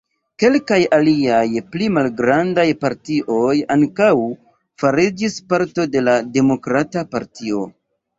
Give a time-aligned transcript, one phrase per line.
[0.41, 1.41] Kelkaj aliaj
[1.73, 4.07] pli malgrandaj partioj ankaŭ
[4.85, 7.61] fariĝis parto de la Demokrata Partio.